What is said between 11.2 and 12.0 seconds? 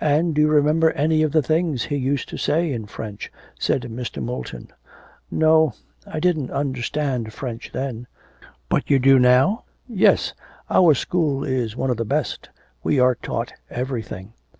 is one of